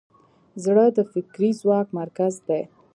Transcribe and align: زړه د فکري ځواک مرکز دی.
زړه 0.63 0.85
د 0.97 0.99
فکري 1.11 1.49
ځواک 1.61 1.87
مرکز 1.99 2.33
دی. 2.47 2.61